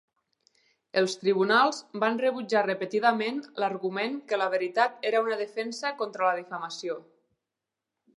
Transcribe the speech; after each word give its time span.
Els 1.01 1.11
tribunals 1.23 1.81
van 2.03 2.15
rebutjar 2.23 2.63
repetidament 2.67 3.37
l'argument 3.63 4.15
que 4.31 4.39
la 4.43 4.47
veritat 4.55 5.07
era 5.11 5.21
una 5.27 5.37
defensa 5.43 5.93
contra 6.01 6.27
la 6.29 6.33
difamació. 6.41 6.97